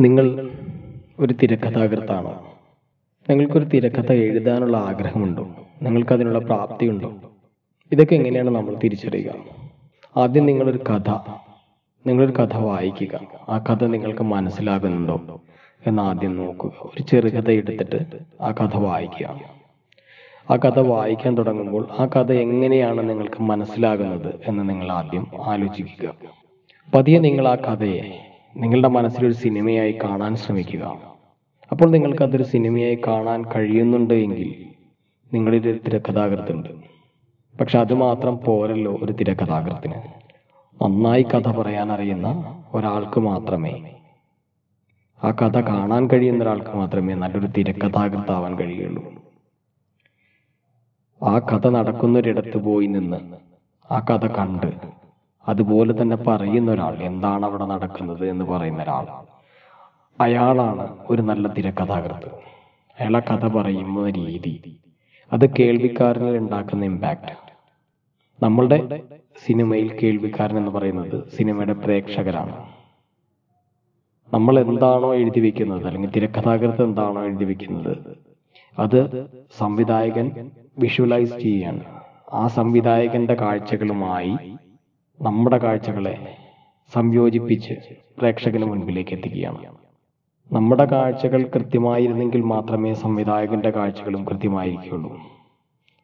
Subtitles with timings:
[0.00, 0.50] നിങ്ങൾ
[1.20, 2.44] ഒരു തിരക്കഥാകൃത്താണോ?
[3.30, 5.48] നിങ്ങൾക്കൊരു തിരക്കഥ എഴുതാനുള്ള ആഗ്രഹമുണ്ടോ?
[5.82, 7.14] പ്രാപ്തി പ്രാപ്തിയുണ്ടോ?
[7.92, 9.34] ഇതൊക്കെ എങ്ങനെയാണ് നമ്മൾ തിരിച്ചറിയുക?
[10.16, 11.10] ആദ്യം നിങ്ങളൊരു കഥ
[12.06, 13.20] നിങ്ങളൊരു കഥ വായിക്കുക.
[13.48, 15.40] ആ കഥ നിങ്ങൾക്ക് മനസ്സിലാകുന്നുണ്ടോ
[15.86, 16.72] എന്ന് ആദ്യം നോക്കുക.
[16.84, 19.40] ഒരു ചെറുകഥ എടുത്തിട്ട് ആ കഥ വായിക്കുക.
[20.50, 26.14] ആ കഥ വായിക്കാൻ തുടങ്ങുമ്പോൾ ആ കഥ എങ്ങനെയാണ് നിങ്ങൾക്ക് മനസ്സിലാകുന്നത് എന്ന് നിങ്ങൾ ആദ്യം ആലോചിക്കുക.
[26.94, 28.25] പതിയെ നിങ്ങൾ ആ കഥയെ
[28.56, 31.00] നിങ്ങളുടെ മനസ്സിൽ ഒരു സിനിമയായി കാണാൻ ശ്രമിക്കുക.
[31.70, 34.64] അപ്പോൾ നിങ്ങൾക്ക് അതൊരു സിനിമയായി കാണാൻ കഴിയുന്നുണ്ട് എങ്കിൽ
[35.34, 36.68] നിങ്ങളിൽ ഒരു തിരക്കഥാകൃത്തുണ്ട്.
[37.60, 39.94] പക്ഷെ അത് മാത്രം പോരല്ലോ ഒരു തിരക്കഥാകൃത്തിന്.
[40.84, 43.92] നന്നായി കഥ പറയാൻ അറിയുന്ന ഒരാൾക്ക് മാത്രമേ.
[45.24, 49.12] ആ കഥ കാണാൻ കഴിയുന്ന ഒരാൾക്ക് മാത്രമേ നല്ലൊരു തിരക്കഥാകൃത്താവാൻ കഴിയുള്ളൂ.
[51.22, 53.16] ആ കഥ നടക്കുന്നൊരിടത്ത് പോയി നിന്ന്
[53.92, 55.05] ആ കഥ കണ്ട്
[55.48, 58.30] അതുപോലെ തന്നെ പറയുന്ന ഒരാൾ എന്താണ് അവിടെ നടക്കുന്നത്?
[58.30, 59.06] എന്ന് പറയുന്ന ഒരാൾ.
[60.20, 62.30] അയാളാണ് ഒരു നല്ല തിരക്കഥാകൃത്ത്.
[63.00, 64.78] അയാൾ കഥ പറയുന്ന രീതി.
[65.32, 67.34] അത് കേൾവിക്കാരനിൽ ഉണ്ടാക്കുന്ന ഇമ്പാക്റ്റ്
[68.42, 69.02] നമ്മളുടെ
[69.46, 72.56] സിനിമയിൽ കേൾവിക്കാരൻ എന്ന് പറയുന്നത് സിനിമയുടെ പ്രേക്ഷകരാണ്.
[74.32, 77.96] നമ്മൾ എന്താണോ എഴുതി വെക്കുന്നത് അല്ലെങ്കിൽ തിരക്കഥാകൃത്ത് എന്താണോ എഴുതി വെക്കുന്നത്
[78.78, 79.26] അത്
[79.58, 81.84] സംവിധായകൻ വിഷ്വലൈസ് ചെയ്യാണ്
[82.32, 84.36] ആ സംവിധായകന്റെ കാഴ്ചകളുമായി
[85.20, 86.14] നമ്മുടെ കാഴ്ചകളെ
[86.94, 87.74] സംയോജിപ്പിച്ച്
[88.18, 89.58] പ്രേക്ഷകന് മുൻപിലേക്ക് എത്തിക്കുകയാണ്.
[90.52, 95.10] നമ്മുടെ കാഴ്ചകൾ കൃത്യമായിരുന്നെങ്കിൽ മാത്രമേ സംവിധായകന്റെ കാഴ്ചകളും കൃത്യമായിരിക്കുള്ളൂ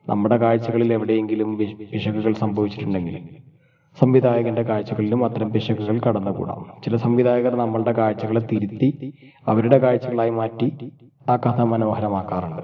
[0.07, 1.59] നമ്മുടെ കാഴ്ചകളിൽ എവിടെയെങ്കിലും
[1.93, 3.19] പിശകുകൾ സംഭവിച്ചിട്ടുണ്ടെങ്കിൽ
[4.01, 6.63] സംവിധായകന്റെ കാഴ്ചകളിലും അത്തരം പിശകുകൾ കടന്നുകൂടാം.
[6.85, 8.89] ചില സംവിധായകർ നമ്മളുടെ കാഴ്ചകളെ തിരുത്തി
[9.47, 10.69] അവരുടെ കാഴ്ചകളായി മാറ്റി
[11.29, 12.63] ആ കഥ മനോഹരമാക്കാറുണ്ട്.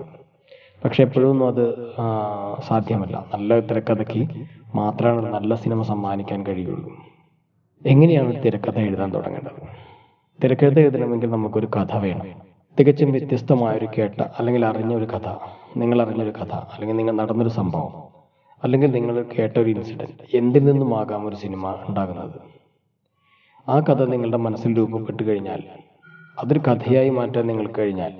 [0.84, 1.64] പക്ഷെ എപ്പോഴും അത്
[2.68, 3.26] സാധ്യമല്ല.
[3.34, 4.22] നല്ല തിരക്കഥയ്ക്ക്
[4.74, 6.90] മാത്രമാണ് ഒരു നല്ല സിനിമ സമ്മാനിക്കാൻ കഴിയുള്ളൂ.
[7.86, 9.62] എങ്ങനെയാണ് ഒരു തിരക്കഥ എഴുതാൻ തുടങ്ങേണ്ടത്?
[10.44, 12.26] തിരക്കഥ എഴുതണമെങ്കിൽ നമുക്കൊരു കഥ വേണം.
[12.80, 15.28] തികച്ചും വ്യത്യസ്തമായൊരു കേട്ട അല്ലെങ്കിൽ അറിഞ്ഞൊരു കഥ
[15.76, 17.92] നിങ്ങൾ അറിഞ്ഞൊരു കഥ അല്ലെങ്കിൽ നിങ്ങൾ നടന്നൊരു സംഭവം
[18.64, 22.40] അല്ലെങ്കിൽ നിങ്ങൾ കേട്ട ഒരു ഇൻസിഡന്റ് എന്തിൽ നിന്നുമാകാം ഒരു സിനിമ ഉണ്ടാകുന്നത്?
[23.68, 25.62] ആ കഥ നിങ്ങളുടെ മനസ്സിൽ രൂപപ്പെട്ടു കഴിഞ്ഞാൽ
[26.38, 28.12] അതൊരു കഥയായി മാറ്റാൻ നിങ്ങൾക്ക് കഴിഞ്ഞാൽ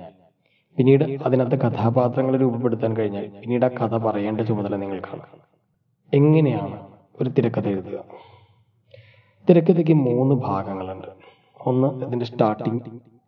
[0.77, 5.23] പിന്നീട് അതിനകത്ത് കഥാപാത്രങ്ങളെ രൂപപ്പെടുത്താൻ കഴിഞ്ഞാൽ പിന്നീട് ആ കഥ പറയേണ്ട ചുമതല നിങ്ങൾക്കാണ്.
[6.13, 6.87] എങ്ങനെയാണ്
[7.21, 8.03] ഒരു തിരക്കഥ എഴുതുക?
[9.49, 11.07] തിരക്കഥയ്ക്ക് മൂന്ന് ഭാഗങ്ങളുണ്ട്.
[11.61, 12.81] ഒന്ന് ഇതിന്റെ സ്റ്റാർട്ടിംഗ്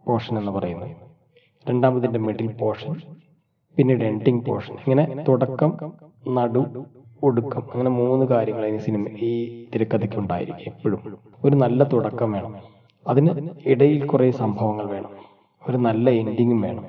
[0.07, 0.91] പോർഷൻ എന്ന് പറയുന്നത്
[1.69, 2.95] രണ്ടാമതിന്റെ മിഡിൽ പോർഷൻ
[3.77, 5.93] പിന്നീട് എൻഡിങ് പോർഷൻ ഇങ്ങനെ തുടക്കം
[6.29, 6.85] നടു
[7.23, 7.63] ഒടുക്കം.
[7.71, 11.19] അങ്ങനെ മൂന്ന് കാര്യങ്ങൾ ഈ സിനിമ ഈ തിരക്കഥയ്ക്ക് ഉണ്ടായിരിക്കും എപ്പോഴും.
[11.43, 12.55] ഒരു നല്ല തുടക്കം വേണം.
[13.07, 15.09] അതിന് ഇടയിൽ കുറേ സംഭവങ്ങൾ വേണം.
[15.69, 16.85] ഒരു നല്ല എൻഡിങ്ങും വേണം.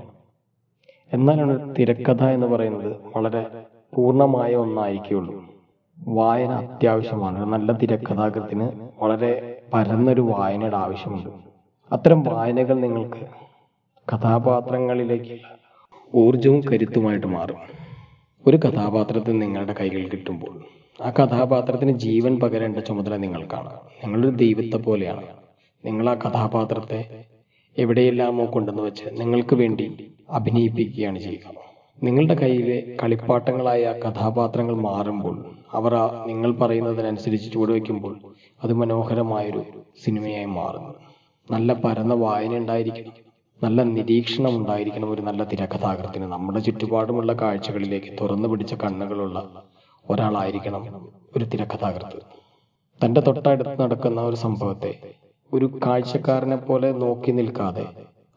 [1.13, 3.47] എന്നാലാണ് തിരക്കഥ എന്ന് പറയുന്നത് വളരെ
[3.95, 5.52] പൂർണമായ ഒന്നായിരിക്കുള്ളൂ.
[6.09, 7.53] വായന അത്യാവശ്യമാണ്.
[7.53, 8.71] നല്ല തിരക്കഥാകൃത്തിന്
[9.03, 11.29] വളരെ പരന്നൊരു വായനയുടെ ആവശ്യമുണ്ട്.
[11.93, 13.27] അത്തരം വായനകൾ നിങ്ങൾക്ക്
[14.15, 15.41] കഥാപാത്രങ്ങളിലേക്ക്
[16.15, 17.57] ഊർജവും കരുത്തുമായിട്ട് മാറും.
[18.47, 20.65] ഒരു കഥാപാത്രത്തെ നിങ്ങളുടെ കൈകളിൽ കിട്ടുമ്പോൾ
[21.03, 23.71] ആ കഥാപാത്രത്തിന് ജീവൻ പകരേണ്ട ചുമതല നിങ്ങൾക്കാണ്.
[23.75, 25.23] നിങ്ങളൊരു ദൈവത്തെ പോലെയാണ്.
[25.85, 27.25] നിങ്ങൾ ആ കഥാപാത്രത്തെ
[27.79, 31.72] എവിടെയെല്ലാമോ കൊണ്ടുവന്ന് വെച്ച് നിങ്ങൾക്ക് വേണ്ടി അഭിനയിപ്പിക്കുകയാണ് ചെയ്യുക.
[32.03, 35.35] നിങ്ങളുടെ കയ്യിലെ കളിപ്പാട്ടങ്ങളായ കഥാപാത്രങ്ങൾ മാറുമ്പോൾ
[35.73, 38.15] അവർ ആ നിങ്ങൾ പറയുന്നതിനനുസരിച്ച് ചുവടുവെക്കുമ്പോൾ
[38.65, 39.63] അത് മനോഹരമായൊരു
[40.05, 40.95] സിനിമയായി മാറുന്നു.
[41.51, 43.13] നല്ല പരന്ന വായന ഉണ്ടായിരിക്കണം.
[43.65, 46.25] നല്ല നിരീക്ഷണം ഉണ്ടായിരിക്കണം ഒരു നല്ല തിരക്കഥാകൃത്തിന്.
[46.25, 49.39] നമ്മുടെ ചുറ്റുപാടുമുള്ള കാഴ്ചകളിലേക്ക് തുറന്നു പിടിച്ച കണ്ണുകളുള്ള
[50.11, 50.85] ഒരാളായിരിക്കണം
[51.37, 52.19] ഒരു തിരക്കഥാകൃത്ത്.
[53.05, 54.93] തന്റെ തൊട്ടടുത്ത് നടക്കുന്ന ഒരു സംഭവത്തെ
[55.53, 57.87] ഒരു കാഴ്ചക്കാരനെ പോലെ നോക്കി നിൽക്കാതെ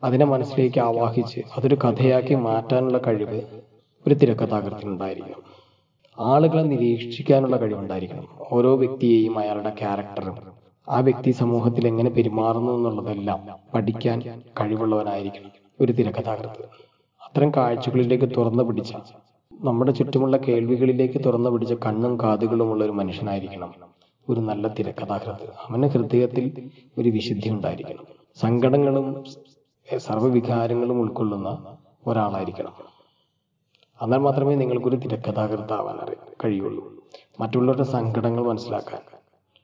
[0.04, 3.42] അതിനെ മനസ്സിലേക്ക് ആവാഹിച്ച് അതൊരു കഥയാക്കി മാറ്റാനുള്ള കഴിവ്
[4.08, 5.42] ഒരു തിരക്കഥാകൃത്തിനുണ്ടായിരിക്കണം.
[6.20, 8.28] ആളുകളെ നിരീക്ഷിക്കാനുള്ള കഴിവുണ്ടായിരിക്കണം.
[8.52, 10.38] ഓരോ വ്യക്തിയെയും അയാളുടെ ക്യാരക്ടറും
[10.90, 13.40] ആ വ്യക്തി സമൂഹത്തിൽ എങ്ങനെ പെരുമാറുന്നു എന്നുള്ളതെല്ലാം
[13.74, 14.22] പഠിക്കാൻ
[14.62, 15.52] കഴിവുള്ളവനായിരിക്കണം
[15.82, 16.66] ഒരു തിരക്കഥാകൃത്ത്.
[17.26, 18.94] അത്തരം കാഴ്ചകളിലേക്ക് തുറന്നു പിടിച്ച
[19.64, 23.74] നമ്മുടെ ചുറ്റുമുള്ള കേൾവികളിലേക്ക് തുറന്നു പിടിച്ച കണ്ണും കാതുകളുമുള്ള ഒരു മനുഷ്യനായിരിക്കണം
[24.30, 25.48] ഒരു നല്ല തിരക്കഥാകൃത്ത്.
[25.68, 28.06] അവന് ഹൃദയത്തിൽ ഒരു വിശുദ്ധി ഉണ്ടായിരിക്കണം.
[28.36, 29.24] സങ്കടങ്ങളും
[29.98, 31.78] സർവവികാരങ്ങളും ഉൾക്കൊള്ളുന്ന
[32.08, 32.74] ഒരാളായിരിക്കണം.
[34.02, 36.14] എന്നാൽ മാത്രമേ നിങ്ങൾക്കൊരു തിരക്കഥാകൃത്താവാൻ അറിയ
[36.46, 36.94] കഴിയുള്ളൂ.
[37.40, 39.02] മറ്റുള്ളവരുടെ സങ്കടങ്ങൾ മനസ്സിലാക്കാൻ.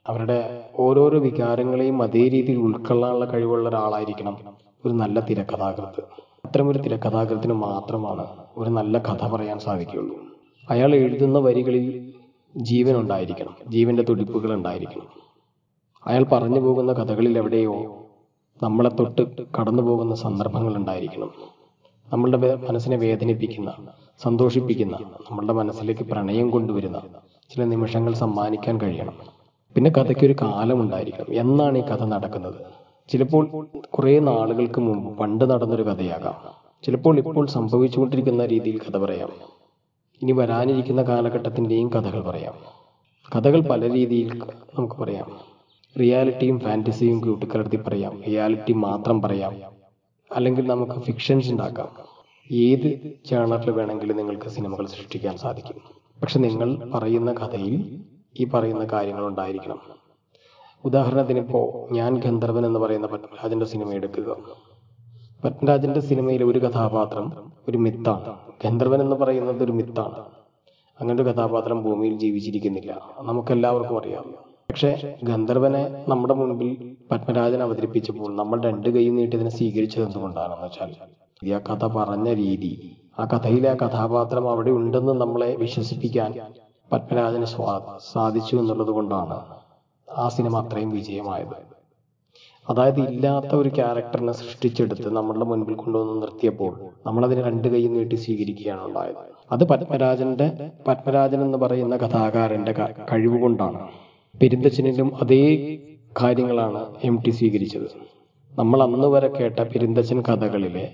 [0.06, 4.36] അവരുടെ ഓരോരോ വികാരങ്ങളെയും അതേ രീതിയിൽ ഉൾക്കൊള്ളാനുള്ള കഴിവുള്ള ഒരാളായിരിക്കണം
[4.84, 6.04] ഒരു നല്ല തിരക്കഥാകൃത്ത്.
[6.44, 8.26] അത്തരമൊരു തിരക്കഥാകൃത്തിന് മാത്രമാണ്
[8.56, 10.16] ഒരു നല്ല കഥ പറയാൻ സാധിക്കുകയുള്ളൂ.
[10.70, 12.14] അയാൾ എഴുതുന്ന വരികളിൽ
[12.56, 13.56] ജീവൻ ഉണ്ടായിരിക്കണം.
[13.68, 15.06] ജീവന്റെ തുടിപ്പുകൾ ഉണ്ടായിരിക്കണം.
[16.06, 18.01] അയാൾ പറഞ്ഞു പോകുന്ന കഥകളിൽ എവിടെയോ
[18.62, 19.22] നമ്മളെ തൊട്ട്
[19.58, 21.30] കടന്നു പോകുന്ന സന്ദർഭങ്ങൾ ഉണ്ടായിരിക്കണം
[22.12, 23.72] നമ്മളുടെ മനസ്സിനെ വേദനിപ്പിക്കുന്ന
[24.22, 24.96] സന്തോഷിപ്പിക്കുന്ന
[25.30, 26.98] നമ്മളുടെ മനസ്സിലേക്ക് പ്രണയം കൊണ്ടുവരുന്ന
[27.50, 29.14] ചില നിമിഷങ്ങൾ സമ്മാനിക്കാൻ കഴിയണം.
[29.76, 31.34] പിന്നെ കഥയ്ക്ക് ഒരു കാലം ഉണ്ടായിരിക്കണം.
[31.34, 32.60] എന്നാണ് ഈ കഥ നടക്കുന്നത്.
[33.08, 36.36] ചിലപ്പോൾ കുറേ നാളുകൾക്ക് മുമ്പ് പണ്ട് നടന്നൊരു കഥയാകാം.
[36.82, 39.30] ചിലപ്പോൾ ഇപ്പോൾ സംഭവിച്ചുകൊണ്ടിരിക്കുന്ന രീതിയിൽ കഥ പറയാം.
[40.22, 42.54] ഇനി വരാനിരിക്കുന്ന കാലഘട്ടത്തിന്റെയും കഥകൾ പറയാം.
[43.36, 44.42] കഥകൾ പല രീതിയിൽ
[44.78, 45.51] നമുക്ക് പറയാം.
[46.00, 48.22] റിയാലിറ്റിയും ഫാന്റസിയും കൂട്ടിക്കലർത്തി പറയാം.
[48.26, 49.56] റിയാലിറ്റി മാത്രം പറയാം.
[50.34, 51.88] അല്ലെങ്കിൽ നമുക്ക് ഫിക്ഷൻസ് ഉണ്ടാക്കാം.
[52.52, 55.76] ഏത് ജേണറിൽ വേണമെങ്കിലും നിങ്ങൾക്ക് സിനിമകൾ സൃഷ്ടിക്കാൻ സാധിക്കും.
[56.22, 58.04] പക്ഷെ നിങ്ങൾ പറയുന്ന കഥയിൽ
[58.40, 59.78] ഈ പറയുന്ന കാര്യങ്ങൾ ഉണ്ടായിരിക്കണം.
[60.84, 64.36] ഉദാഹരണത്തിന് ഇപ്പോൾ ഞാൻ ഗന്ധർവൻ എന്ന് പറയുന്ന പത്മരാജന്റെ സിനിമ എടുക്കുക.
[65.44, 68.36] പത്മരാജന്റെ സിനിമയിലെ ഒരു കഥാപാത്രം ഒരു മിത്താണ്.
[68.64, 70.18] ഗന്ധർവൻ എന്ന് പറയുന്നത് ഒരു മിത്താണ്.
[71.00, 73.00] അങ്ങനെ ഒരു കഥാപാത്രം ഭൂമിയിൽ ജീവിച്ചിരിക്കുന്നില്ല.
[73.18, 74.51] നമുക്കെല്ലാവർക്കും അറിയാം.
[74.72, 74.90] പക്ഷെ
[75.24, 76.68] ഗന്ധർവനെ നമ്മുടെ മുൻപിൽ
[77.10, 80.90] പത്മരാജൻ അവതരിപ്പിച്ചപ്പോൾ നമ്മൾ രണ്ട് കൈ നീട്ടി അതിനെ സ്വീകരിച്ചത് എന്തുകൊണ്ടാണെന്ന് വെച്ചാൽ
[81.42, 82.70] ഈ ആ കഥ പറഞ്ഞ രീതി
[83.20, 86.30] ആ കഥയിലെ ആ കഥാപാത്രം അവിടെ ഉണ്ടെന്ന് നമ്മളെ വിശ്വസിപ്പിക്കാൻ
[86.90, 87.74] പത്മരാജന് സ്വാ
[88.12, 89.36] സാധിച്ചു എന്നുള്ളത് കൊണ്ടാണ്
[90.08, 91.56] ആ സിനിമ അത്രയും വിജയമായത്.
[92.66, 96.72] അതായത് ഇല്ലാത്ത ഒരു ക്യാരക്ടറിനെ സൃഷ്ടിച്ചെടുത്ത് നമ്മളുടെ മുൻപിൽ കൊണ്ടുവന്ന് നിർത്തിയപ്പോൾ
[97.06, 99.20] നമ്മളതിനെ രണ്ട് കൈ നീട്ടി സ്വീകരിക്കുകയാണ് ഉണ്ടായത്.
[99.52, 100.48] അത് പത്മരാജന്റെ
[100.88, 102.74] പത്മരാജൻ എന്ന് പറയുന്ന കഥാകാരന്റെ
[103.12, 103.80] കഴിവ് കൊണ്ടാണ്.
[104.34, 105.42] പെരുന്തച്ചനിലും അതേ
[106.20, 107.88] കാര്യങ്ങളാണ് എം ടി സ്വീകരിച്ചത്.
[108.52, 110.84] നമ്മൾ അന്ന് വരെ കേട്ട പെരുന്തച്ഛൻ കഥകളിലെ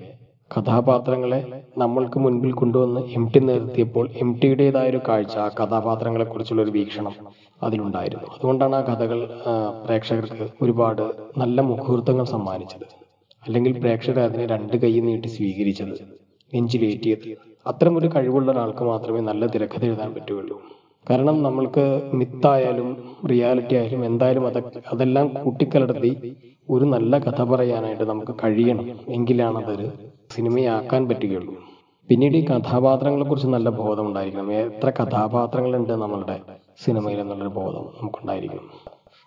[0.50, 1.38] കഥാപാത്രങ്ങളെ
[1.78, 7.14] നമ്മൾക്ക് മുൻപിൽ കൊണ്ടുവന്ന് എം ടി നിർത്തിയപ്പോൾ എം ടിയുടേതായ ഒരു കാഴ്ച ആ കഥാപാത്രങ്ങളെ കുറിച്ചുള്ള ഒരു വീക്ഷണം
[7.62, 8.26] അതിലുണ്ടായിരുന്നു.
[8.34, 9.20] അതുകൊണ്ടാണ് ആ കഥകൾ
[9.86, 11.04] പ്രേക്ഷകർക്ക് ഒരുപാട്
[11.38, 12.86] നല്ല മുഹൂർത്തങ്ങൾ സമ്മാനിച്ചത്.
[13.42, 15.94] അല്ലെങ്കിൽ പ്രേക്ഷകർ അതിനെ രണ്ട് കൈ നീട്ടി സ്വീകരിച്ചത്.
[16.52, 17.26] നെഞ്ചിലേറ്റിയത്.
[17.66, 20.56] അത്തരം ഒരു കഴിവുള്ള ഒരാൾക്ക് മാത്രമേ നല്ല തിരക്കഥ എഴുതാൻ പറ്റുകയുള്ളൂ.
[21.10, 21.84] കാരണം നമ്മൾക്ക്
[22.14, 22.88] മിത്തായാലും
[23.30, 24.58] റിയാലിറ്റി ആയാലും എന്തായാലും അത
[24.92, 26.36] അതെല്ലാം കൂട്ടിക്കലർത്തി
[26.70, 28.86] ഒരു നല്ല കഥ പറയാനായിട്ട് നമുക്ക് കഴിയണം.
[29.08, 29.88] എങ്കിലാണ് അതൊരു
[30.30, 31.54] സിനിമയാക്കാൻ പറ്റുകയുള്ളൂ.
[32.08, 36.36] പിന്നീട് ഈ കഥാപാത്രങ്ങളെ കുറിച്ച് നല്ല ബോധം ഉണ്ടായിരിക്കണം എത്ര കഥാപാത്രങ്ങളുണ്ട് നമ്മളുടെ
[36.84, 38.66] സിനിമയിൽ എന്നുള്ളൊരു ബോധം നമുക്കുണ്ടായിരിക്കണം.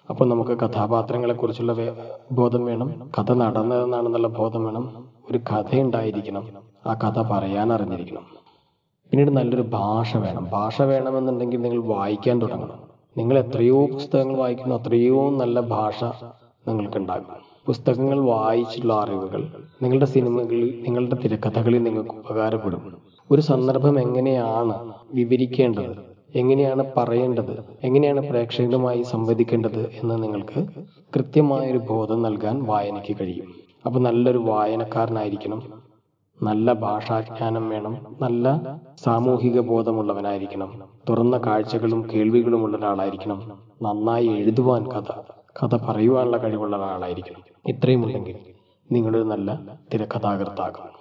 [0.10, 1.74] അപ്പോൾ നമുക്ക് കഥാപാത്രങ്ങളെക്കുറിച്ചുള്ള
[2.32, 3.12] ബോധം വേണം.
[3.20, 4.86] കഥ നടന്നതെന്നാണെന്നുള്ള ബോധം വേണം.
[5.32, 6.46] ഒരു കഥ ഉണ്ടായിരിക്കണം
[6.88, 8.26] ആ കഥ പറയാൻ അറിഞ്ഞിരിക്കണം
[9.12, 10.48] പിന്നീട് നല്ലൊരു ഭാഷ വേണം.
[10.52, 12.80] ഭാഷ വേണമെന്നുണ്ടെങ്കിൽ നിങ്ങൾ വായിക്കാൻ തുടങ്ങണം.
[13.18, 16.04] നിങ്ങൾ എത്രയോ പുസ്തകങ്ങൾ വായിക്കുന്നു അത്രയോ നല്ല ഭാഷ
[16.68, 17.26] നിങ്ങൾക്കുണ്ടാകും.
[17.66, 19.48] പുസ്തകങ്ങൾ വായിച്ചുള്ള അറിവുകൾ
[19.82, 22.98] നിങ്ങളുടെ സിനിമകളിൽ നിങ്ങളുടെ തിരക്കഥകളിൽ നിങ്ങൾക്ക് ഉപകാരപ്പെടും.
[23.32, 25.98] ഒരു സന്ദർഭം എങ്ങനെയാണ് വിവരിക്കേണ്ടത്?
[26.36, 27.64] എങ്ങനെയാണ് പറയേണ്ടത്?
[27.84, 30.66] എങ്ങനെയാണ് പ്രേക്ഷകരുമായി സംവദിക്കേണ്ടത് എന്ന് നിങ്ങൾക്ക്
[31.16, 33.46] കൃത്യമായൊരു ബോധം നൽകാൻ വായനയ്ക്ക് കഴിയും.
[33.86, 35.81] അപ്പൊ നല്ലൊരു വായനക്കാരനായിരിക്കണം.
[36.44, 38.16] നല്ല ഭാഷാജ്ഞാനം വേണം.
[38.22, 38.62] നല്ല
[38.98, 40.84] സാമൂഹിക ബോധമുള്ളവനായിരിക്കണം.
[41.10, 43.60] തുറന്ന കാഴ്ചകളും കേൾവികളുമുള്ള ഒരാളായിരിക്കണം.
[43.82, 45.12] നന്നായി എഴുതുവാൻ കഥ
[45.64, 47.42] കഥ പറയുവാനുള്ള കഴിവുള്ള ഒരാളായിരിക്കണം.
[47.68, 48.36] ഇത്രയും ഉണ്ടെങ്കിൽ
[48.92, 49.60] നിങ്ങളൊരു നല്ല
[49.94, 51.01] തിരക്കഥാകൃത്താകും.